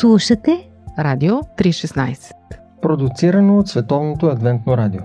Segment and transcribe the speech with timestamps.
[0.00, 2.32] Слушате Радио 316
[2.82, 5.00] Продуцирано от Световното адвентно радио.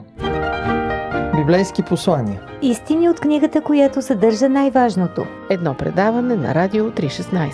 [1.36, 2.42] Библейски послания.
[2.62, 5.26] Истини от книгата, която съдържа най-важното.
[5.50, 7.52] Едно предаване на Радио 316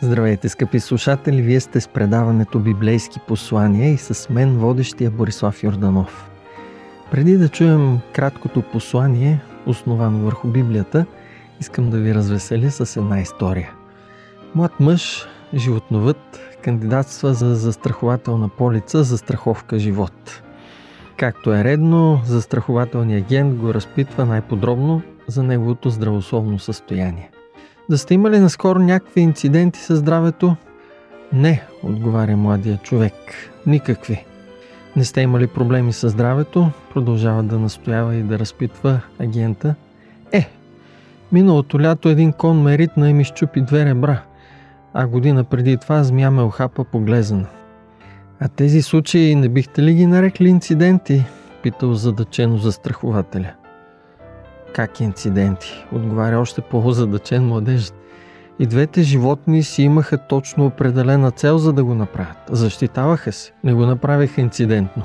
[0.00, 1.42] Здравейте, скъпи слушатели!
[1.42, 6.30] Вие сте с предаването Библейски послания и с мен водещия Борислав Йорданов.
[7.10, 11.06] Преди да чуем краткото послание, основано върху Библията,
[11.60, 13.72] искам да ви развеселя с една история.
[14.54, 20.42] Млад мъж, животновът, кандидатства за застрахователна полица за страховка живот.
[21.16, 27.30] Както е редно, застрахователният агент го разпитва най-подробно за неговото здравословно състояние.
[27.90, 30.56] Да сте имали наскоро някакви инциденти със здравето?
[31.32, 33.14] Не, отговаря младия човек.
[33.66, 34.26] Никакви.
[34.96, 36.70] Не сте имали проблеми с здравето?
[36.94, 39.74] Продължава да настоява и да разпитва агента.
[40.32, 40.50] Е,
[41.32, 44.22] миналото лято един кон ме ритна и ми щупи две ребра,
[44.94, 47.46] а година преди това змия ме охапа поглезена.
[48.40, 51.24] А тези случаи не бихте ли ги нарекли инциденти?
[51.62, 53.52] Питал задачено застрахователя.
[54.74, 55.84] Как инциденти?
[55.92, 58.05] Отговаря още по-задачен младежът.
[58.58, 62.36] И двете животни си имаха точно определена цел за да го направят.
[62.50, 65.02] Защитаваха се, не го направиха инцидентно.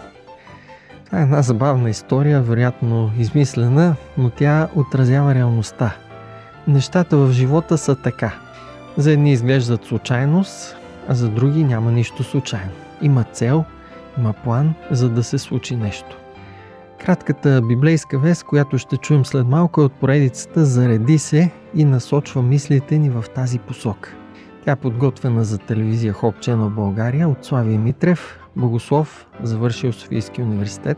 [1.05, 5.95] Това е една забавна история, вероятно измислена, но тя отразява реалността.
[6.67, 8.33] Нещата в живота са така.
[8.97, 10.75] За едни изглеждат случайност,
[11.07, 12.71] а за други няма нищо случайно.
[13.01, 13.63] Има цел,
[14.17, 16.20] има план, за да се случи нещо.
[17.05, 22.41] Кратката библейска вест, която ще чуем след малко е от поредицата Зареди се и насочва
[22.41, 24.15] мислите ни в тази посока.
[24.65, 30.97] Тя е подготвена за телевизия Хоп Channel България от Слави Митрев, богослов, завършил Софийски университет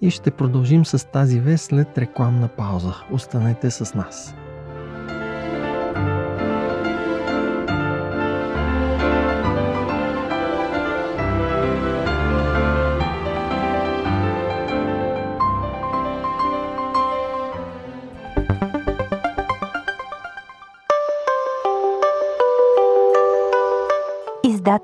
[0.00, 2.94] и ще продължим с тази вест след рекламна пауза.
[3.12, 4.34] Останете с нас.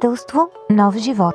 [0.00, 1.34] Издателство Нов живот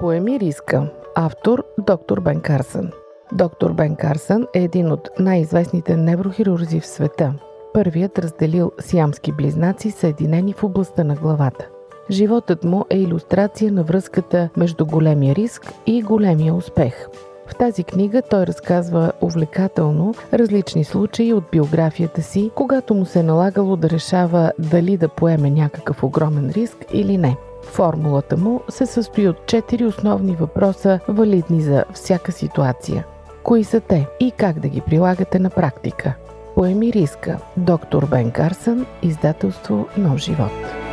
[0.00, 0.90] Поеми риска.
[1.14, 2.90] Автор доктор Бен Карсън.
[3.32, 7.34] Доктор Бен Карсън е един от най-известните неврохирурзи в света.
[7.74, 11.68] Първият разделил сиамски близнаци, съединени в областта на главата.
[12.10, 17.08] Животът му е иллюстрация на връзката между големия риск и големия успех.
[17.46, 23.22] В тази книга той разказва увлекателно различни случаи от биографията си, когато му се е
[23.22, 27.36] налагало да решава дали да поеме някакъв огромен риск или не.
[27.62, 33.06] Формулата му се състои от четири основни въпроса, валидни за всяка ситуация.
[33.42, 36.14] Кои са те и как да ги прилагате на практика?
[36.54, 37.38] Поеми риска.
[37.56, 40.85] Доктор Бен Карсън, издателство Нов живот.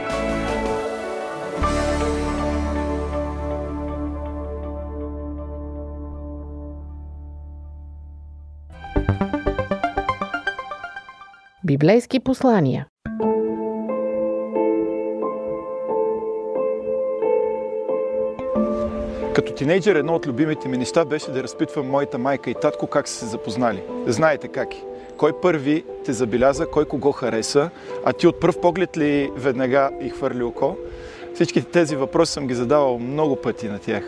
[11.66, 12.88] Библейски послания.
[19.36, 23.08] Като тинейджър едно от любимите ми неща беше да разпитвам моята майка и татко как
[23.08, 23.84] са се запознали.
[24.08, 24.84] Знаете как е.
[25.18, 27.70] Кой първи те забеляза, кой кого хареса,
[28.06, 30.76] а ти от пръв поглед ли веднага и хвърли око?
[31.34, 34.04] Всичките тези въпроси съм ги задавал много пъти на тях.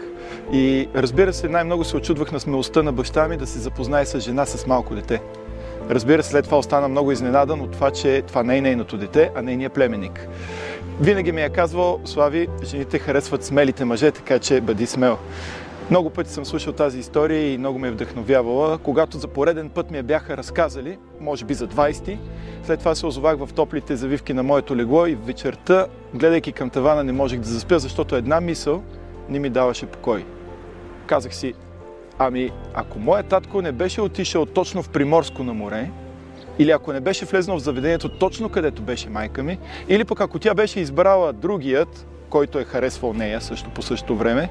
[0.53, 4.19] И разбира се, най-много се очудвах на смелостта на баща ми да се запознае с
[4.19, 5.21] жена с малко дете.
[5.89, 9.31] Разбира се, след това остана много изненадан от това, че това не е нейното дете,
[9.35, 10.27] а нейният племенник.
[11.01, 15.17] Винаги ми е казвал, Слави, жените харесват смелите мъже, така че бъди смел.
[15.89, 18.77] Много пъти съм слушал тази история и много ме е вдъхновявала.
[18.77, 22.19] Когато за пореден път ми я бяха разказали, може би за 20-ти,
[22.63, 27.03] след това се озовах в топлите завивки на моето легло и вечерта, гледайки към тавана,
[27.03, 28.83] не можех да заспя, защото една мисъл
[29.29, 30.25] не ми даваше покой.
[31.07, 31.53] Казах си,
[32.19, 35.91] Ами, ако моят татко не беше отишъл точно в Приморско на море,
[36.59, 39.59] или ако не беше влезнал в заведението точно където беше майка ми,
[39.89, 44.49] или пък ако тя беше избрала другият, който е харесвал нея също по същото време,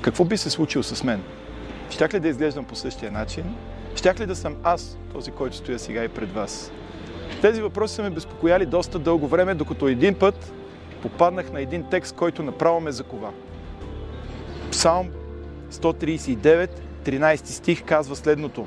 [0.00, 1.22] какво би се случило с мен?
[1.90, 3.44] Щях ли да изглеждам по същия начин?
[3.94, 6.72] Щях ли да съм аз, този, който стоя сега и пред вас?
[7.40, 10.52] Тези въпроси са ме безпокояли доста дълго време, докато един път
[11.02, 13.30] попаднах на един текст, който направо ме закова.
[14.70, 15.10] Псалм
[15.72, 16.70] 139,
[17.04, 18.66] 13 стих казва следното.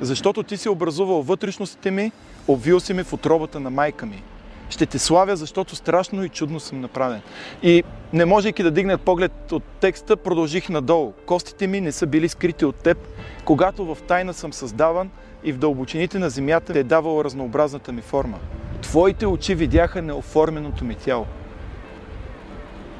[0.00, 2.12] Защото ти си образувал вътрешностите ми,
[2.48, 4.22] обвил си ме в отробата на майка ми.
[4.70, 7.20] Ще те славя, защото страшно и чудно съм направен.
[7.62, 11.12] И не можейки да дигнат поглед от текста, продължих надолу.
[11.26, 12.98] Костите ми не са били скрити от теб,
[13.44, 15.10] когато в тайна съм създаван
[15.44, 18.38] и в дълбочините на земята е давала разнообразната ми форма.
[18.82, 21.26] Твоите очи видяха неоформеното ми тяло.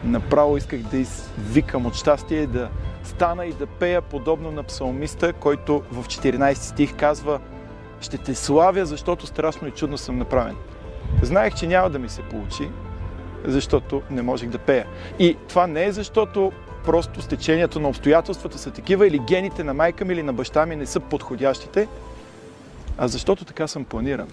[0.05, 2.69] Направо исках да извикам от щастие да
[3.05, 7.41] стана и да пея подобно на псалмиста, който в 14 стих казва
[8.01, 10.57] Ще те славя, защото страшно и чудно съм направен.
[11.23, 12.69] Знаех, че няма да ми се получи,
[13.45, 14.87] защото не можех да пея.
[15.19, 16.53] И това не е защото
[16.85, 20.77] просто стечението на обстоятелствата са такива или гените на майка ми или на баща ми
[20.77, 21.89] не са подходящите,
[22.99, 24.29] а защото така съм планиран.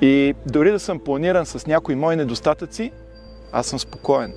[0.00, 2.92] И дори да съм планиран с някои мои недостатъци,
[3.52, 4.34] аз съм спокоен.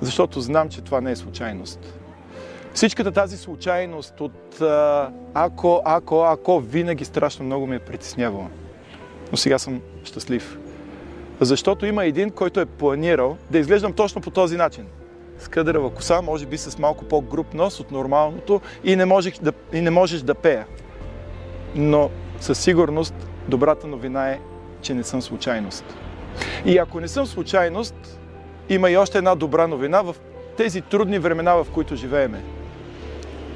[0.00, 2.01] Защото знам, че това не е случайност.
[2.74, 4.60] Всичката тази случайност от
[5.34, 8.48] ако, ако, ако, винаги страшно много ме е притеснявала.
[9.32, 10.58] Но сега съм щастлив.
[11.40, 14.86] Защото има един, който е планирал да изглеждам точно по този начин.
[15.38, 19.52] С къдърва коса, може би с малко по-груп нос от нормалното и не, можеш да,
[19.72, 20.66] и не можеш да пея.
[21.74, 22.10] Но
[22.40, 23.14] със сигурност
[23.48, 24.40] добрата новина е,
[24.82, 25.84] че не съм случайност.
[26.64, 28.20] И ако не съм случайност,
[28.68, 30.16] има и още една добра новина в
[30.56, 32.42] тези трудни времена, в които живееме.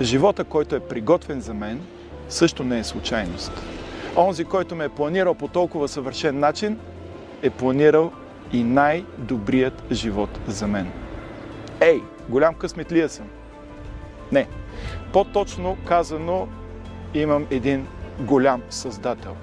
[0.00, 1.80] Живота, който е приготвен за мен,
[2.28, 3.52] също не е случайност.
[4.16, 6.78] Онзи, който ме е планирал по толкова съвършен начин,
[7.42, 8.12] е планирал
[8.52, 10.92] и най-добрият живот за мен.
[11.80, 13.26] Ей, голям късметлия съм.
[14.32, 14.48] Не.
[15.12, 16.48] По-точно казано,
[17.14, 17.86] имам един
[18.20, 19.36] голям създател.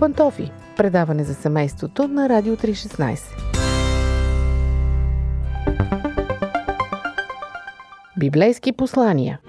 [0.00, 0.52] Пантофи.
[0.76, 3.18] Предаване за семейството на Радио 316.
[8.18, 9.40] Библейски послания.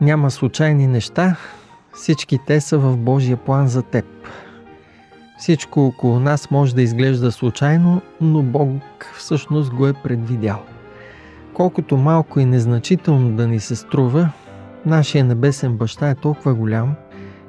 [0.00, 1.36] Няма случайни неща,
[1.94, 4.04] всички те са в Божия план за теб.
[5.42, 8.82] Всичко около нас може да изглежда случайно, но Бог
[9.18, 10.62] всъщност го е предвидял.
[11.54, 14.28] Колкото малко и незначително да ни се струва,
[14.86, 16.94] нашия небесен баща е толкова голям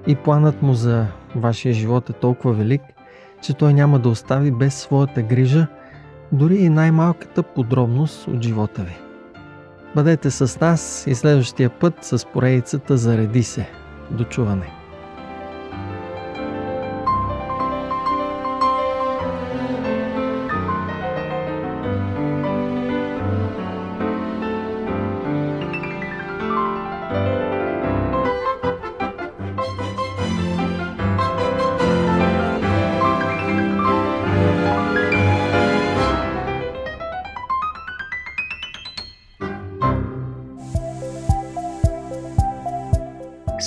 [0.07, 1.05] и планът му за
[1.35, 2.81] вашия живот е толкова велик,
[3.41, 5.67] че той няма да остави без своята грижа
[6.31, 8.97] дори и най-малката подробност от живота ви.
[9.95, 13.69] Бъдете с нас и следващия път с поредицата Зареди се.
[14.11, 14.23] До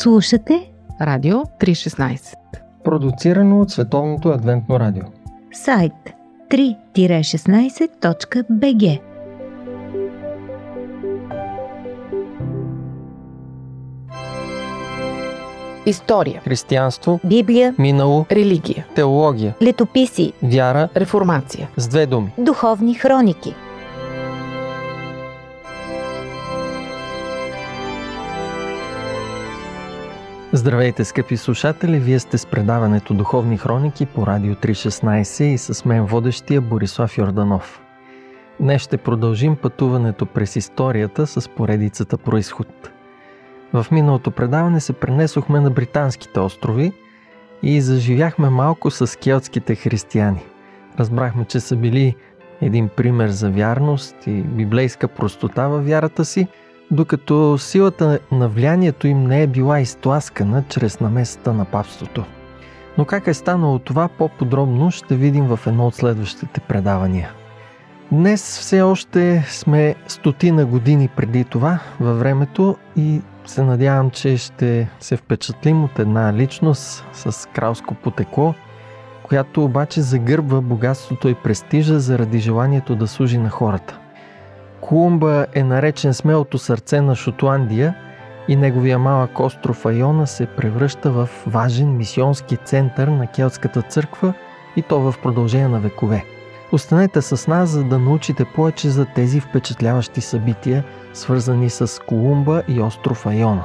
[0.00, 0.70] Слушате
[1.00, 2.34] Радио 316.
[2.84, 5.02] Продуцирано от Световното адвентно радио.
[5.52, 5.92] сайт
[6.50, 9.00] 3-16.bg
[15.86, 16.40] История.
[16.44, 18.86] Християнство, Библия, минало, Религия.
[18.94, 21.68] теология, летописи, вяра Реформация.
[21.76, 22.32] с две думи.
[22.38, 23.54] духовни хроники.
[30.66, 31.98] Здравейте, скъпи слушатели!
[31.98, 37.80] Вие сте с предаването Духовни хроники по Радио 316 и с мен водещия Борислав Йорданов.
[38.60, 42.90] Днес ще продължим пътуването през историята с поредицата Происход.
[43.72, 46.92] В миналото предаване се пренесохме на Британските острови
[47.62, 50.42] и заживяхме малко с келтските християни.
[50.98, 52.14] Разбрахме, че са били
[52.60, 56.46] един пример за вярност и библейска простота във вярата си–
[56.90, 62.24] докато силата на влиянието им не е била изтласкана чрез намесата на папството.
[62.98, 67.30] Но как е станало това по-подробно ще видим в едно от следващите предавания.
[68.12, 74.88] Днес все още сме стотина години преди това във времето и се надявам, че ще
[75.00, 78.54] се впечатлим от една личност с кралско потекло,
[79.22, 83.98] която обаче загърбва богатството и престижа заради желанието да служи на хората–
[84.86, 87.94] Колумба е наречен смелото сърце на Шотландия
[88.48, 94.34] и неговия малък остров Айона се превръща в важен мисионски център на келтската църква
[94.76, 96.24] и то в продължение на векове.
[96.72, 102.80] Останете с нас, за да научите повече за тези впечатляващи събития, свързани с Колумба и
[102.80, 103.64] остров Айона.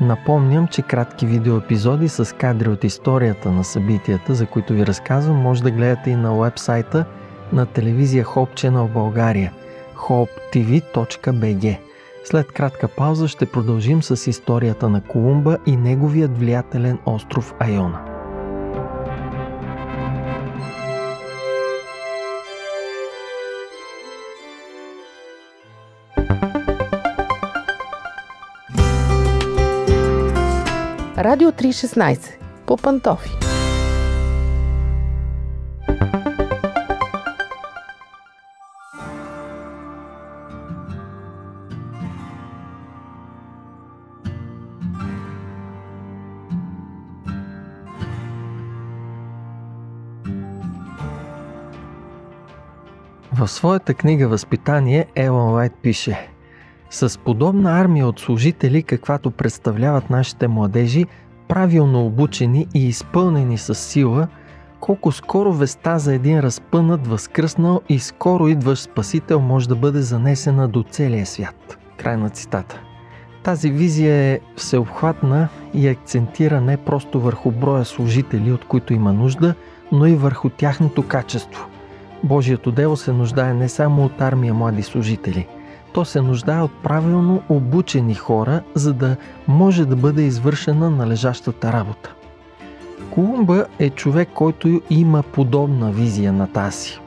[0.00, 5.62] Напомням, че кратки видеоепизоди с кадри от историята на събитията, за които ви разказвам, може
[5.62, 7.04] да гледате и на уебсайта
[7.52, 9.52] на телевизия Hope Channel България
[10.08, 11.78] hopetv.bg.
[12.24, 18.00] След кратка пауза ще продължим с историята на Колумба и неговият влиятелен остров Айона.
[31.18, 32.18] Радио 316
[32.66, 33.49] по Пантофи.
[53.50, 56.28] Своята книга Възпитание Елон Лайт пише
[56.90, 61.06] С подобна армия от служители, каквато представляват нашите младежи,
[61.48, 64.28] правилно обучени и изпълнени с сила,
[64.80, 70.68] колко скоро веста за един разпънат, възкръснал и скоро идващ спасител може да бъде занесена
[70.68, 71.78] до целия свят.
[71.96, 72.80] Край на цитата.
[73.42, 79.54] Тази визия е всеобхватна и акцентира не просто върху броя служители, от които има нужда,
[79.92, 81.69] но и върху тяхното качество.
[82.24, 85.46] Божието дело се нуждае не само от армия млади служители.
[85.92, 89.16] То се нуждае от правилно обучени хора, за да
[89.48, 92.14] може да бъде извършена належащата работа.
[93.10, 96.98] Колумба е човек, който има подобна визия на тази.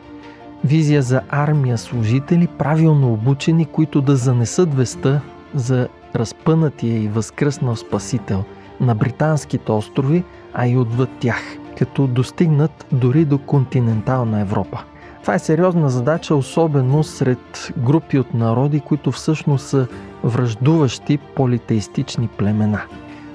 [0.66, 5.22] Визия за армия служители, правилно обучени, които да занесат веста
[5.56, 8.44] за разпънатия и възкръснал спасител
[8.80, 11.42] на британските острови, а и отвъд тях,
[11.78, 14.84] като достигнат дори до континентална Европа.
[15.24, 19.88] Това е сериозна задача, особено сред групи от народи, които всъщност са
[20.24, 22.82] връждуващи политеистични племена.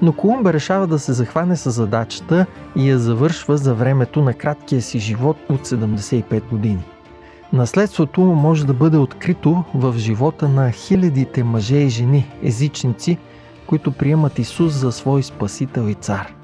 [0.01, 4.81] Но Колумба решава да се захване с задачата и я завършва за времето на краткия
[4.81, 6.83] си живот от 75 години.
[7.53, 13.17] Наследството му може да бъде открито в живота на хилядите мъже и жени, езичници,
[13.67, 16.38] които приемат Исус за свой спасител и цар.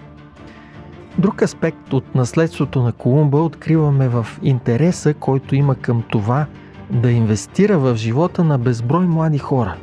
[1.18, 6.46] Друг аспект от наследството на Колумба откриваме в интереса, който има към това
[6.92, 9.76] да инвестира в живота на безброй млади хора.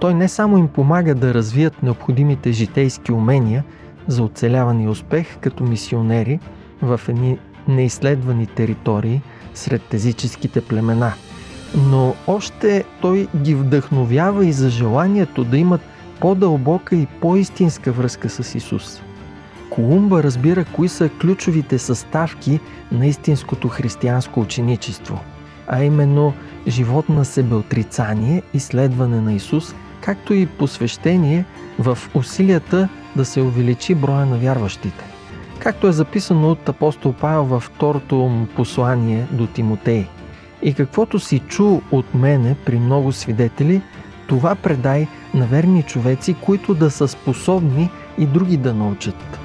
[0.00, 3.64] Той не само им помага да развият необходимите житейски умения
[4.06, 6.40] за оцеляване и успех като мисионери
[6.82, 9.20] в едни неизследвани територии
[9.54, 11.12] сред езическите племена,
[11.76, 15.80] но още той ги вдъхновява и за желанието да имат
[16.20, 19.02] по-дълбока и по-истинска връзка с Исус–
[19.70, 22.60] Колумба разбира кои са ключовите съставки
[22.92, 25.20] на истинското християнско ученичество,
[25.66, 26.32] а именно
[26.68, 31.44] живот на себеотрицание, изследване на Исус, както и посвещение
[31.78, 35.04] в усилията да се увеличи броя на вярващите.
[35.58, 40.06] Както е записано от апостол Павел във второто му послание до Тимотей.
[40.62, 43.82] И каквото си чул от мене при много свидетели,
[44.26, 49.39] това предай на верни човеци, които да са способни и други да научат.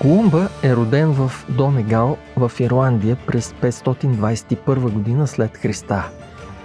[0.00, 6.08] Колумба е роден в Донегал в Ирландия през 521 година след Христа,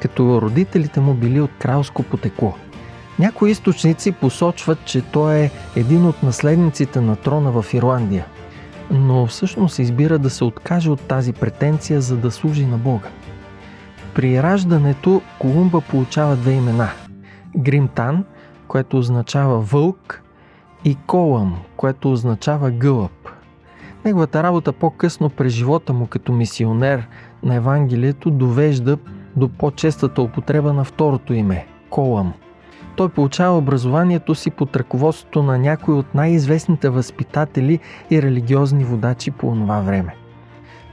[0.02, 2.54] като родителите му били от кралско потекло.
[3.20, 8.26] Някои източници посочват, че той е един от наследниците на трона в Ирландия,
[8.92, 13.10] но всъщност избира да се откаже от тази претенция, за да служи на Бога.
[14.16, 16.90] При раждането Колумба получава две имена–
[17.58, 18.26] Гримтан,
[18.68, 20.24] което означава вълк,
[20.86, 23.23] и Колам, което означава гълъб.
[24.06, 27.08] Неговата работа по-късно през живота му като мисионер
[27.44, 28.98] на Евангелието довежда
[29.36, 32.34] до по-честата употреба на второто име– Колам.
[32.96, 37.80] Той получава образованието си под ръководството на някои от най-известните възпитатели
[38.12, 40.16] и религиозни водачи по това време.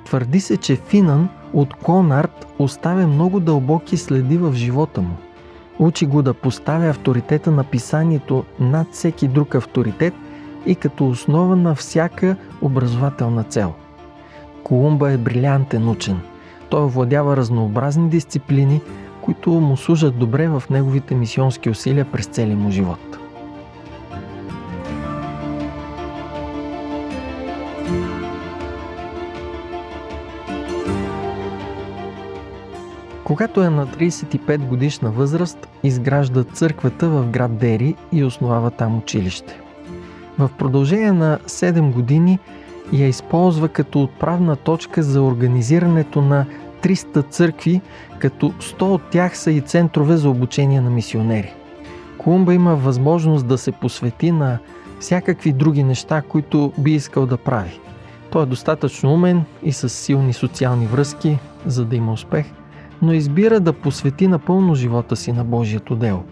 [0.05, 5.17] Твърди се, че Финан от Конард оставя много дълбоки следи в живота му.
[5.79, 10.15] Учи го да поставя авторитета на писанието над всеки друг авторитет–
[10.67, 13.73] и като основа на всяка образователна цел.
[14.65, 16.21] Колумба е брилянтен учен.
[16.69, 18.81] Той овладява разнообразни дисциплини,
[19.23, 23.19] които му служат добре в неговите мисионски усилия през целия му живот.
[33.25, 39.61] Когато е на 35 годишна възраст, изгражда църквата в град Дери и основава там училище.
[40.41, 42.39] В продължение на 7 години
[42.93, 46.47] я използва като отправна точка за организирането на
[46.83, 47.81] 300 църкви,
[48.19, 51.55] като 100 от тях са и центрове за обучение на мисионери.
[52.19, 54.59] Колумба има възможност да се посвети на
[55.01, 57.81] всякакви други неща, които би искал да прави.
[58.31, 62.47] Той е достатъчно умен и с силни социални връзки, за да има успех,
[63.03, 66.25] но избира да посвети напълно живота си на Божието дело.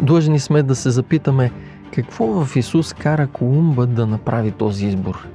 [0.00, 1.50] Длъжни сме да се запитаме
[1.94, 5.28] какво в Исус кара Колумба да направи този избор.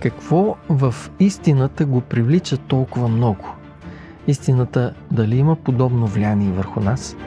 [0.00, 3.46] Какво в истината го привлича толкова много?
[4.26, 7.16] Истината дали има подобно влияние върху нас–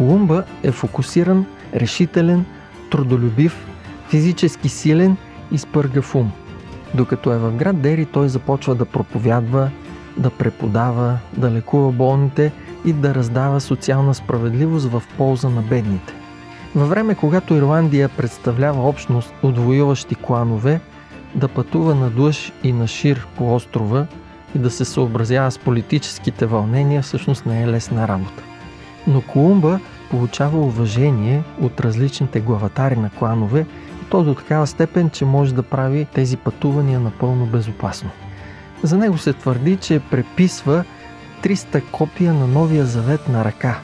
[0.00, 2.44] Колумба е фокусиран, решителен,
[2.90, 3.66] трудолюбив,
[4.08, 5.16] физически силен
[5.52, 6.32] и спъргав ум.
[6.94, 9.70] Докато е в град Дери, той започва да проповядва,
[10.16, 12.52] да преподава, да лекува болните
[12.84, 16.14] и да раздава социална справедливост в полза на бедните.
[16.74, 20.80] Във време, когато Ирландия представлява общност от воюващи кланове,
[21.34, 24.06] да пътува на Длъж и на Шир по острова
[24.54, 28.42] и да се съобразява с политическите вълнения всъщност не е лесна работа.
[29.06, 29.80] Но Колумба
[30.10, 33.66] получава уважение от различните главатари на кланове
[34.10, 38.10] то до такава степен, че може да прави тези пътувания напълно безопасно.
[38.82, 40.84] За него се твърди, че преписва
[41.42, 43.78] 300 копия на Новия завет на ръка.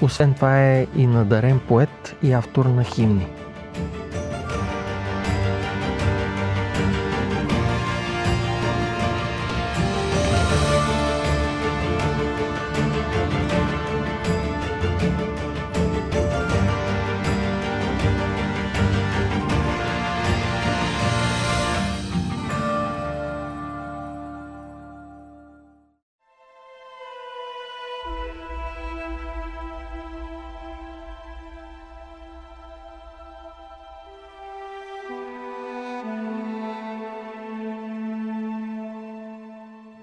[0.00, 3.26] Освен това е и надарен поет и автор на химни–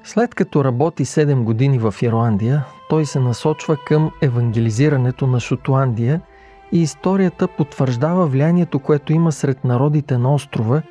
[0.10, 6.22] След като работи 7 години в Ирландия, той се насочва към евангелизирането на Шотландия
[6.72, 10.82] и историята потвърждава влиянието, което има сред народите на острова,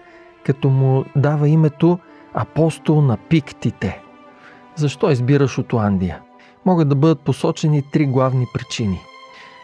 [0.46, 1.98] като му дава името
[2.34, 4.00] апостол на пиктите.
[4.76, 6.20] Защо избира Шотландия?
[6.66, 9.00] Могат да бъдат посочени три главни причини.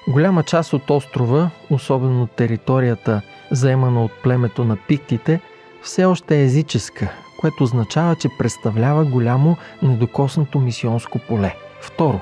[0.08, 5.40] Голяма част от острова, особено територията, заемана от племето на пиктите,
[5.84, 11.54] все още е езическа, което означава, че представлява голямо недокоснато мисионско поле.
[11.80, 12.20] Второ,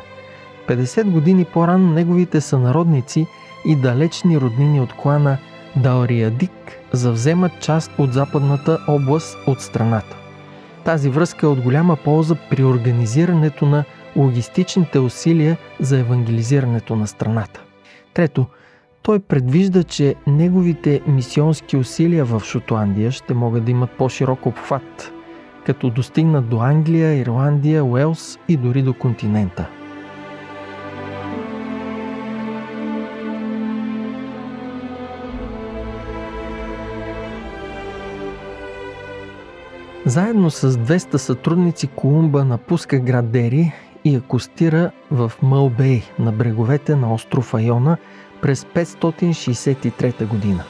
[0.69, 3.27] 50 години по-рано неговите сънародници
[3.65, 5.39] и далечни роднини от клана
[5.77, 10.17] Далриадик завземат част от западната област от страната.
[10.85, 13.85] Тази връзка е от голяма полза при организирането на
[14.17, 17.63] логистичните усилия за евангелизирането на страната.
[18.15, 18.47] Трето,
[19.03, 25.13] той предвижда, че неговите мисионски усилия в Шотландия ще могат да имат по-широк обхват,
[25.67, 29.69] като достигнат до Англия, Ирландия, Уелс и дори до континента.
[40.07, 43.73] Заедно с 200 сътрудници Колумба напуска град Дери
[44.05, 47.97] и акустира в Мълбей на бреговете на остров Айона–
[48.43, 50.65] през 563 година.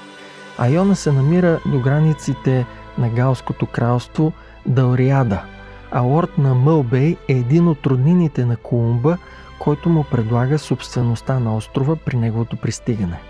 [0.58, 2.66] Айона се намира до границите
[2.98, 4.32] на Галското кралство
[4.66, 5.42] Далриада,
[5.90, 9.18] а лорд на Мълбей е един от роднините на Колумба,
[9.58, 13.20] който му предлага собствеността на острова при неговото пристигане.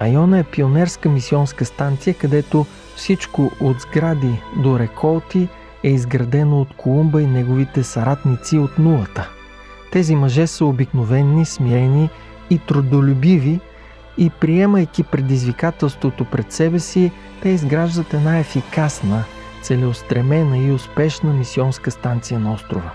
[0.00, 2.66] Айона е пионерска мисионска станция, където
[2.96, 5.48] всичко от сгради до реколти
[5.82, 9.28] е изградено от Колумба и неговите саратници от нулата.
[9.92, 12.10] Тези мъже са обикновени, смирени
[12.50, 13.60] и трудолюбиви,
[14.18, 19.24] и приемайки предизвикателството пред себе си, те изграждат една ефикасна,
[19.62, 22.90] целеустремена и успешна мисионска станция на острова.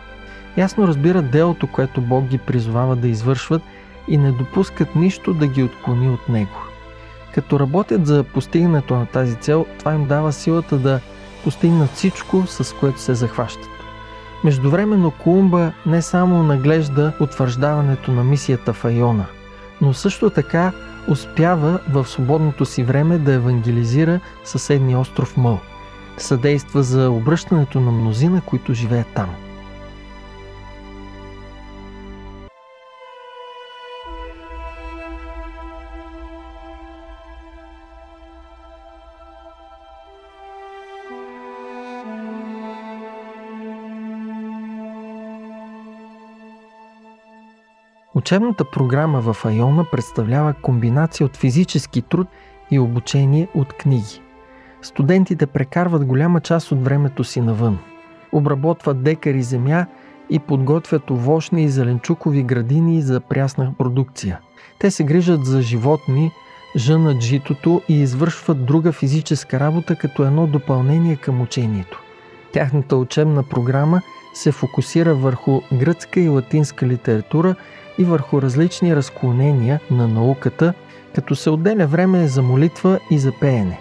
[0.58, 3.62] Ясно разбират делото, което Бог ги призовава да извършват
[4.08, 6.58] и не допускат нищо да ги отклони от него.
[7.34, 11.00] Като работят за постигането на тази цел, това им дава силата да
[11.44, 13.70] постигнат всичко, с което се захващат.
[14.44, 19.26] Междувременно Колумба не само наглежда утвърждаването на мисията в Айона,
[19.82, 20.72] но също така
[21.10, 25.60] успява в свободното си време да евангелизира съседния остров Мъл.
[26.18, 29.49] Съдейства за обръщането на мнозина, които живеят там.
[48.20, 52.28] Учебната програма в Айона представлява комбинация от физически труд
[52.72, 54.22] и обучение от книги.
[54.82, 57.80] Студентите прекарват голяма част от времето си навън.
[58.32, 59.86] Обработват декари земя
[60.30, 64.40] и подготвят овощни и зеленчукови градини за прясна продукция.
[64.80, 66.32] Те се грижат за животни,
[66.76, 72.02] жънат житото и извършват друга физическа работа като едно допълнение към учението.
[72.52, 74.02] Тяхната учебна програма
[74.34, 77.56] се фокусира върху гръцка и латинска литература
[78.00, 80.74] и върху различни разклонения на науката,
[81.16, 83.80] като се отделя време за молитва и за пеене.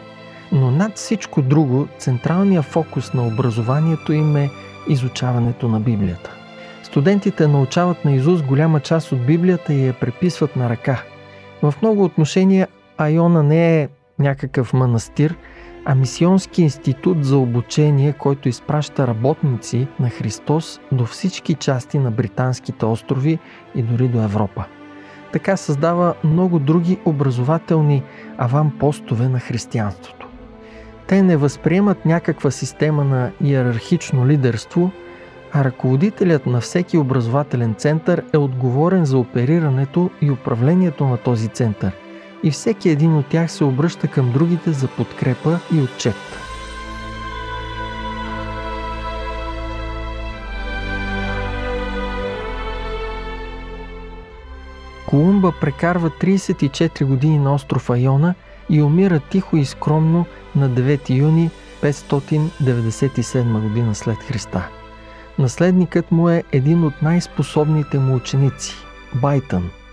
[0.52, 4.50] Но над всичко друго, централният фокус на образованието им е
[4.88, 6.30] изучаването на Библията.
[6.82, 11.02] Студентите научават на Изус голяма част от Библията и я преписват на ръка.
[11.62, 15.36] В много отношения Айона не е някакъв манастир,
[15.90, 22.86] а мисионски институт за обучение, който изпраща работници на Христос до всички части на британските
[22.86, 23.38] острови
[23.74, 24.64] и дори до Европа.
[25.32, 28.02] Така създава много други образователни
[28.38, 30.28] аванпостове на християнството.
[31.06, 34.90] Те не възприемат някаква система на иерархично лидерство,
[35.52, 41.92] а ръководителят на всеки образователен център е отговорен за оперирането и управлението на този център–
[42.42, 46.38] и всеки един от тях се обръща към другите за подкрепа и отчет.
[55.06, 58.34] Колумба прекарва 34 години на остров Айона
[58.70, 61.50] и умира тихо и скромно на 9 юни
[61.82, 64.68] 597 година след Христа.
[65.38, 68.74] Наследникът му е един от най-способните му ученици–
[69.14, 69.70] Байтън–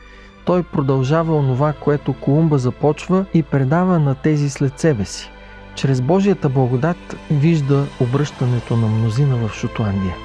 [0.46, 5.32] той продължава онова, което Колумба започва и предава на тези след себе си.
[5.76, 10.16] Чрез Божията благодат вижда обръщането на мнозина в Шотландия.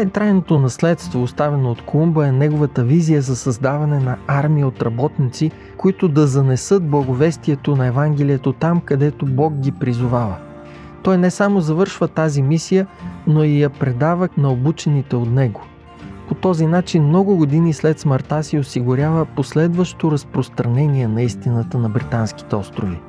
[0.00, 6.08] Най-трайното наследство, оставено от Колумба, е неговата визия за създаване на армия от работници, които
[6.08, 10.36] да занесат благовестието на Евангелието там, където Бог ги призовава.
[11.02, 12.86] Той не само завършва тази мисия,
[13.26, 15.60] но и я предава на обучените от него.
[16.28, 22.56] По този начин много години след смъртта си осигурява последващо разпространение на истината на британските
[22.56, 23.00] острови.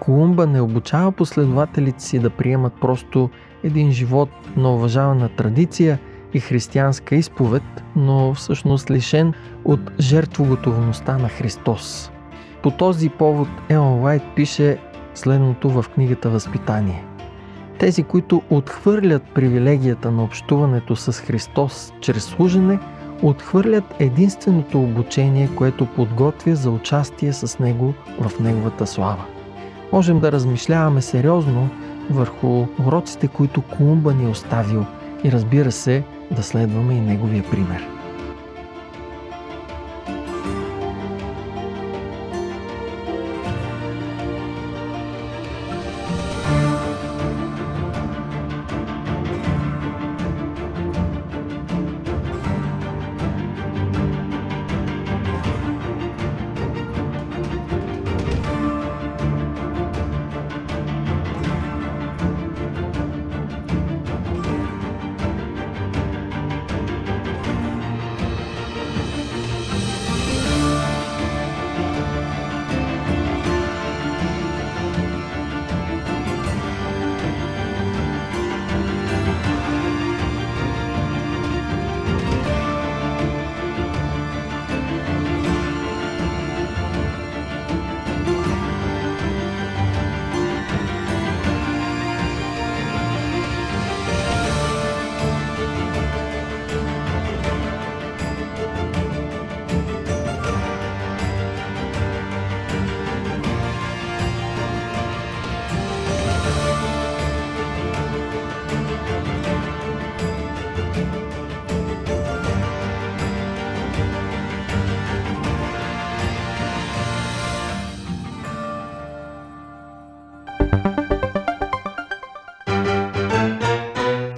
[0.00, 3.30] Колумба не обучава последователите си да приемат просто
[3.62, 5.98] един живот на уважавана традиция–
[6.36, 7.62] и християнска изповед,
[7.96, 9.32] но всъщност лишен
[9.64, 12.10] от жертвоготовността на Христос.
[12.62, 14.78] По този повод Елон Уайт пише
[15.14, 17.04] следното в книгата Възпитание.
[17.78, 22.78] Тези, които отхвърлят привилегията на общуването с Христос чрез служене,
[23.22, 29.24] отхвърлят единственото обучение, което подготвя за участие с Него в Неговата слава.
[29.92, 31.68] Можем да размишляваме сериозно
[32.10, 34.86] върху уроците, които Колумба ни е оставил
[35.24, 37.95] и разбира се, да следваме и неговия пример.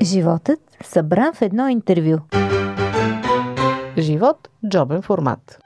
[0.08, 2.18] Животът събран в едно интервю.
[3.98, 5.58] Живот– джобен формат.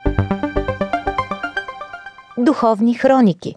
[2.38, 3.54] Духовни хроники.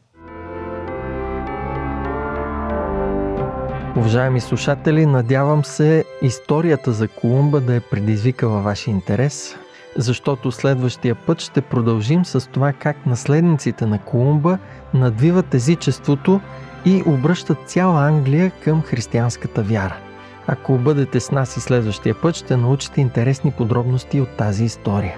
[3.97, 9.55] Уважаеми слушатели, надявам се историята за Колумба да е предизвикала вашия интерес,
[9.97, 14.57] защото следващия път ще продължим с това как наследниците на Колумба
[14.93, 16.41] надвиват езичеството
[16.85, 19.97] и обръщат цяла Англия към християнската вяра.
[20.47, 25.17] Ако бъдете с нас и следващия път, ще научите интересни подробности от тази история.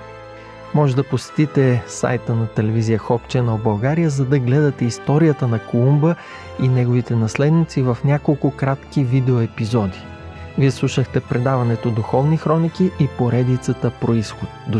[0.74, 6.16] Може да посетите сайта на телевизия Hope Channel България, за да гледате историята на Колумба
[6.62, 9.98] и неговите наследници в няколко кратки видеоепизоди.
[10.58, 14.50] Вие слушахте предаването Духовни хроники и поредицата Происход.
[14.68, 14.80] До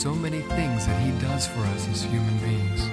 [0.00, 2.88] so many things that He does for us as human beings.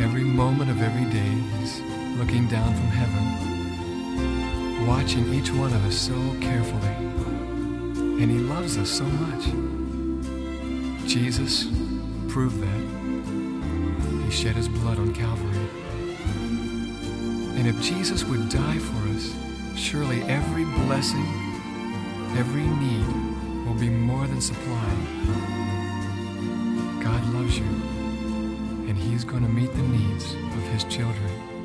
[0.00, 1.82] Every moment of every day, He's
[2.16, 6.96] looking down from heaven, watching each one of us so carefully.
[8.22, 9.44] And He loves us so much.
[11.06, 11.66] Jesus
[12.28, 14.24] proved that.
[14.24, 15.68] He shed His blood on Calvary.
[17.58, 19.34] And if Jesus would die for us,
[19.76, 21.26] surely every blessing,
[22.38, 23.25] every need
[23.76, 24.96] will be more than supplied.
[27.02, 27.64] God loves you,
[28.88, 31.55] and He's going to meet the needs of His children.